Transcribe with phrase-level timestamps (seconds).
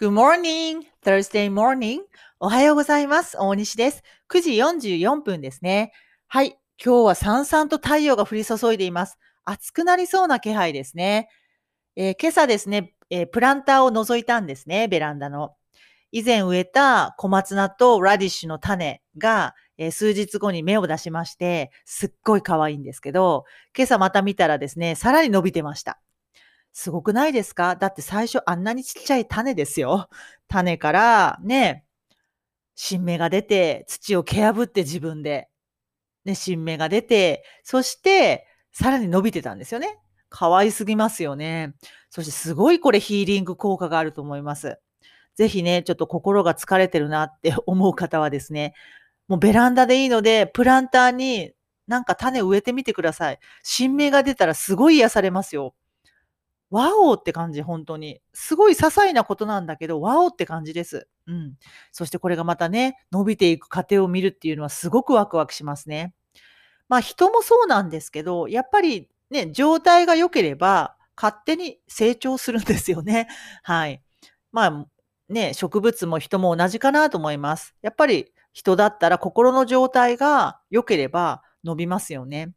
[0.00, 0.82] Good morning!
[1.04, 2.02] Thursday morning!
[2.38, 3.36] おはようございます。
[3.36, 4.04] 大西です。
[4.28, 5.90] 9時44分ですね。
[6.28, 6.56] はい。
[6.80, 9.18] 今日はさんさんと太陽が降り注いでいます。
[9.44, 11.28] 暑くなりそうな気配ですね。
[11.96, 15.56] えー今朝ですね、えープランターを覗いたんですね、ベランダの。
[16.12, 23.46] 以前植えた小松菜とラディッシュの種が、えー数日後に芽を出しまして、すっごい可愛いんですけど、
[23.76, 26.00] 今朝また見たらですね、さらに伸びてました。
[26.80, 27.74] すごくないですか？
[27.74, 30.08] だって最初あんなにちっちゃい種ですよ。
[30.46, 31.84] 種からね、
[32.76, 35.48] 新芽が出て、土を蹴破って自分で、
[36.24, 39.98] ね、新芽が出て、そしてさらに伸びてたんですよね。
[40.28, 41.74] 可愛すぎますよね。
[42.10, 44.78] そしてすごいこれヒーリング効果があると思います。
[45.34, 48.74] ぜひね、ちょっと心が疲れてるなって 思う方はですね、
[49.26, 51.54] もうベランダでいいので、プランターに
[51.88, 53.40] なんか種植えてみてください。
[53.64, 55.74] 新芽が出たらすごい癒されますよ。
[56.70, 58.20] ワオって感じ、本当に。
[58.32, 61.08] すごい些細なことなんだけど、ワオって感じです。
[61.26, 61.54] うん。
[61.92, 66.14] そしてこれがまたね、伸びていく過程を見るっていうのはすごくワクワクしますね。
[66.88, 73.28] まあ人もそうなんですけど、やっぱりね、状態が良ければ、勝手に成長するんですよね。
[73.64, 74.02] はい。
[74.52, 74.86] まあ
[75.28, 77.74] ね、植物も人も同じかなと思います。
[77.82, 82.52] やっぱり人だったら心の状態が良ければ伸びますよね。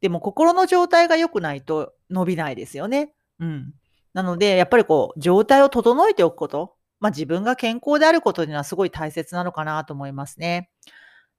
[0.00, 3.12] でも心の状態が良くないと伸びないですよね。
[3.40, 3.74] うん。
[4.14, 10.70] なので、やっぱりこう、状態を整えておくこと、まあ自分が健康であることにはすごい大切なのかなと思いますね。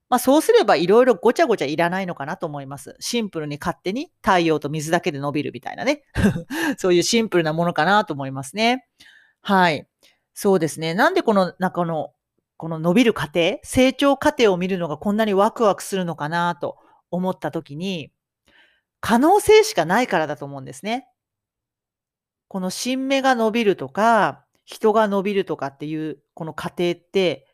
[0.10, 2.96] まあそうすればいろいろごちゃごちゃいらないのかなと思います。
[3.00, 6.04] シンプルに勝手に太陽と水だけで伸びるみたいなね。
[6.78, 8.88] そういうシンプルなものかなと思いますね。
[9.42, 9.88] はい。
[10.34, 10.94] そうですね。
[10.94, 12.14] なんでこの中の、
[12.58, 16.78] この伸びる過程、成長過程を見るのがこんなにワクワクするのかなと
[17.12, 18.12] 思ったときに、
[19.02, 21.09] 可能性しかないからだと思うんですね。
[22.50, 27.48] この新芽が伸びるとか、人が伸びるとかっていうこの過程って、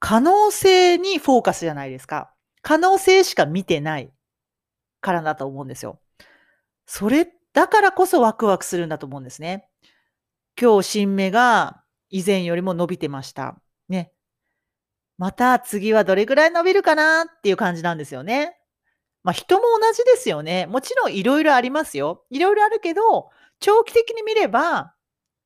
[0.00, 2.34] 可能性にフォーカスじゃないですか。
[2.60, 4.12] 可能性しか見てない
[5.00, 6.00] からだと思うんですよ。
[6.84, 9.68] それ、だからこそワクワクするんだと思うんですね。
[10.60, 13.60] 今日新芽が以前よりも伸びてました。
[13.88, 14.12] ね。
[15.16, 18.56] また次はどれぐらい伸びるかなっていう感じなんですよね。
[19.22, 20.66] まあ人も同じですよね。
[20.66, 22.24] もちろんいろいろありますよ。
[22.30, 24.94] いろいろあるけど、長期的に見れば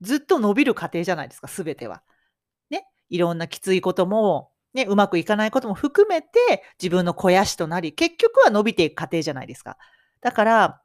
[0.01, 2.03] ずっと伸びる過程じゃないですか、すべては。
[2.71, 2.87] ね。
[3.09, 9.79] いろんなきついことも、ね、うまくいかないことも含めて自分の肥やしとなり、結局は伸びていく過程じゃないですか。
[10.21, 10.83] だから、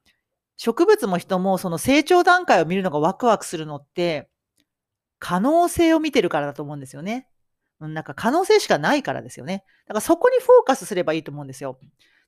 [0.57, 4.29] 植物も人もその成長段階を見るのがワクワクするのって、
[5.19, 7.27] 可能性を見てるからだと思うんですよね。
[7.79, 9.63] なんか可能性しかないからですよね。
[9.87, 11.79] だからそこにフォーカスすればいいと思うんですよ。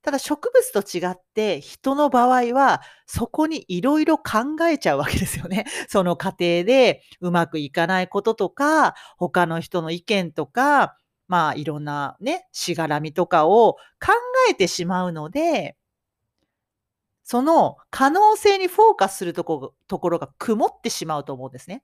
[0.01, 5.65] ただ植物と違って人の場合はそこにいろいろ考えちゃうわけですよね。
[5.89, 10.95] その過程でうまくいかないこととか、他の人の意見とか、
[11.27, 14.13] まあいろんなね、しがらみとかを考
[14.49, 15.75] えてしまうので、
[17.23, 21.83] その可能性にフォーカスするとこところが曇ってしまうと思うんですね。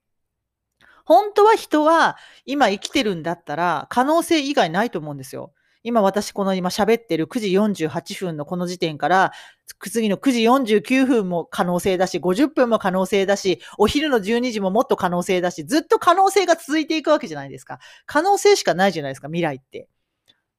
[1.06, 5.54] 本当は人は今生きてるんだったら可能性以外ないと思うんですよ。
[5.86, 9.32] 今私この今喋ってる9時48分のこの時点から
[9.80, 10.42] 次の9時
[10.80, 17.78] 49分も可能性だし50分も可能性だしお昼の12時ももっと可能性だしずっと可能性が続いていくわけじゃないですか。
[18.08, 19.88] 可能性しかないじゃないですか未来って。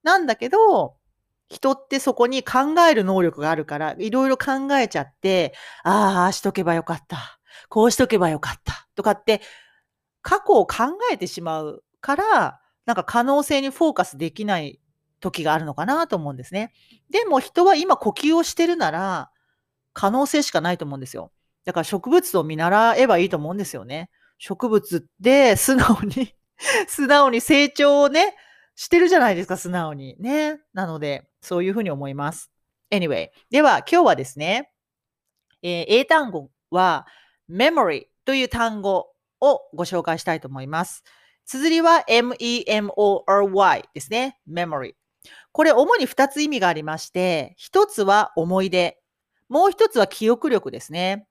[0.05, 0.95] なんだけど
[1.49, 9.41] 人ってそこに考える能力があるからいろいろ考えちゃってああしとけばよかったこうしとけばよかったとかって
[10.23, 14.81] 過去を考えてしまうから、なんか可能性にフォーカスできない
[15.21, 16.73] 時があるのかなと思うんですね。
[17.11, 19.31] でも人は今呼吸をしてるなら、
[19.93, 21.33] 可能性しかないと思うんですよ。
[21.65, 24.11] だから植物を見習えばいいと思うんですよね。
[24.39, 26.35] 植物って素直に
[26.89, 28.37] 素直に成長をね、
[28.75, 30.17] してるじゃないですか、素直に。
[30.19, 30.61] ね。
[30.73, 32.51] なので、そういうふうに思います。
[32.91, 33.31] Anyway。
[33.51, 34.71] では、今日はですね、
[35.63, 37.07] えー英単語は
[37.51, 39.09] memory という単語
[39.41, 41.03] をご紹介したいと思います。
[41.47, 44.39] 綴りは m-e-m-o-r-y ですね。
[44.49, 44.95] memory。
[45.53, 48.99] これ主に2つ意味がありまして、1つは思い出。
[49.49, 51.27] もう1つは記憶力ですね。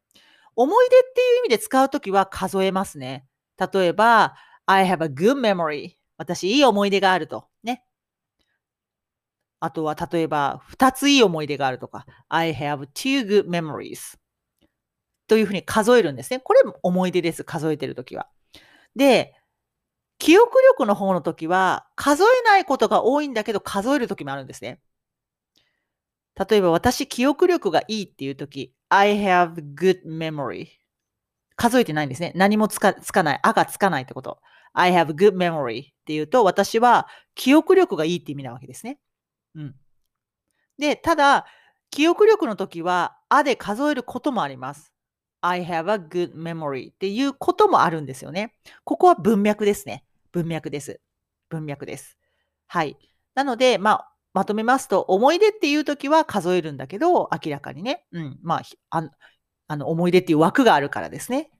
[0.55, 3.25] 思い出っていう意味で使うときは数えますね。
[3.73, 5.95] 例えば、I have a good memory.
[6.17, 7.47] 私いい思い出があると。
[7.63, 7.83] ね。
[9.59, 12.05] あとは例えば、2ついい思い出があるとか。
[12.29, 14.17] I have two good memories.
[15.27, 16.39] というふうに数えるんですね。
[16.39, 17.43] これ思い出です。
[17.43, 18.29] 数えてるときは。
[18.95, 19.33] で、
[20.25, 24.81] 記憶力の方のときは、数えないことが多いんだけど、数えるときもあるんですね。
[26.49, 30.65] 例えば、私、記憶力がいいっていうとき、I have good memory.
[31.55, 32.31] 数えてないんですね。
[32.33, 33.39] 何もつかつかない。
[33.43, 34.39] あがつかないってこと。
[34.73, 38.97] I have good memory っていうと、私は記憶力がいいって意味なわけですね。
[39.53, 39.75] うん。
[40.79, 41.45] で、ただ、
[41.91, 44.91] 記憶力の時は、あで数えることもあります。
[45.41, 48.55] I have a good memory っていうこともあるんですよね。
[48.83, 50.03] ここは文脈ですね。
[50.35, 50.99] 文脈です。
[51.47, 52.17] 文脈です。
[52.67, 52.97] はい。
[53.35, 58.05] なので、まあ、まとめますと、思い出っていう時は数えるんだけど、明らかにね。
[58.11, 58.39] うん。
[58.43, 59.09] まあ、あ
[59.67, 61.51] あの、思い出っていう枠があるからですね。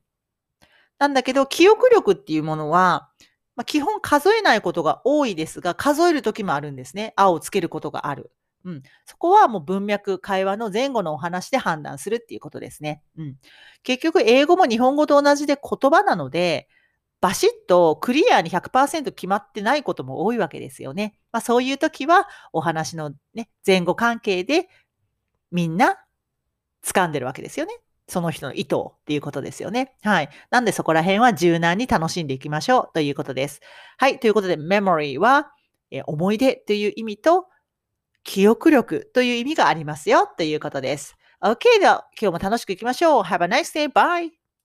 [0.99, 3.09] なんだけど、記憶力っていうものは、
[3.55, 7.13] まあ、基本数えないことが多いですが、数える時もあるんですね。
[7.15, 8.33] あをつけることがある。
[8.65, 8.83] うん。
[9.05, 13.01] そこはもう文脈、会話の前後のお話で判断するっていうことですね。
[13.17, 13.35] うん。
[13.83, 16.67] 結局、英語も日本語と同じで言葉なので、
[17.21, 21.17] バシッとクリアに100%決まってないことも多いわけですよね。
[21.31, 24.69] まあ、そういう時は、お話のね、前後関係で
[25.51, 25.97] みんな
[26.83, 27.73] 掴んでるわけですよね。
[28.07, 29.95] その人の意図っていうことですよね。
[30.03, 30.29] はい。
[30.51, 33.61] なんでそこら辺は柔軟に楽しんでいきましょうということです。
[33.97, 34.19] はい。
[34.19, 35.51] ということで、memory は、
[36.05, 37.47] 思い出という意味と、
[38.23, 41.15] 記憶力という意味がありますよということです。
[41.41, 43.23] OK では今日も楽しくいきましょう。
[43.23, 43.91] Have a nice day.
[43.91, 44.44] Bye!